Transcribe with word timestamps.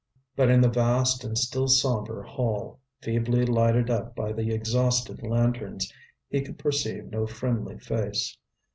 But 0.35 0.49
in 0.49 0.61
the 0.61 0.67
vast 0.67 1.23
and 1.23 1.37
still 1.37 1.67
sombre 1.67 2.27
hall, 2.27 2.79
feebly 3.03 3.45
lighted 3.45 3.91
up 3.91 4.15
by 4.15 4.31
the 4.33 4.51
exhausted 4.51 5.21
lanterns, 5.21 5.93
he 6.27 6.41
could 6.41 6.57
perceive 6.57 7.11
no 7.11 7.27
friendly 7.27 7.77
face. 7.77 8.35